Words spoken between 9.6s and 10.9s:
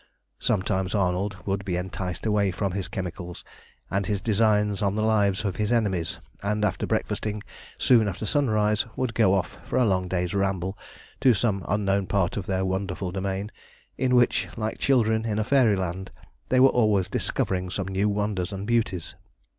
for a long day's ramble